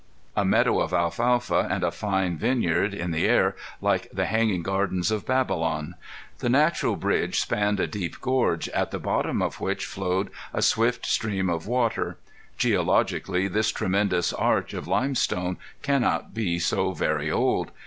[0.35, 5.11] A meadow of alfalfa and a fine vineyard, in the air, like the hanging gardens
[5.11, 5.93] of Babylon!
[6.39, 11.05] The natural bridge spanned a deep gorge, at the bottom of which flowed a swift
[11.05, 12.17] stream of water.
[12.57, 17.69] Geologically this tremendous arch of limestone cannot be so very old.